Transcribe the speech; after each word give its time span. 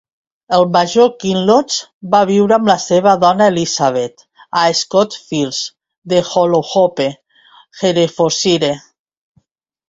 El 0.57 0.63
major 0.75 1.09
Kinloch 1.23 1.73
va 2.15 2.21
viure 2.29 2.55
amb 2.57 2.69
la 2.71 2.75
seva 2.85 3.13
dona 3.23 3.49
Elizabeth 3.53 4.23
a 4.63 4.63
Scotch 4.81 5.19
Firs 5.27 5.61
de 6.15 6.23
Fownhope, 6.31 7.07
Herefordshire. 7.83 8.73